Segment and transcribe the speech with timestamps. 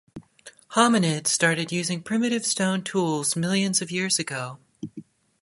[0.71, 4.57] Hominids started using primitive stone tools millions of years ago.